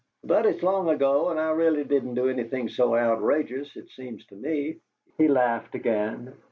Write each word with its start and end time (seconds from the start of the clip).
"But 0.23 0.47
it's 0.47 0.63
long 0.63 0.89
ago 0.89 1.29
and 1.29 1.39
I 1.39 1.51
really 1.51 1.83
didn't 1.83 2.15
do 2.15 2.27
anything 2.27 2.69
so 2.69 2.95
outrageous, 2.95 3.75
it 3.75 3.87
seems 3.91 4.25
to 4.27 4.35
me." 4.35 4.79
He 5.19 5.27
laughed 5.27 5.75
again. 5.75 6.33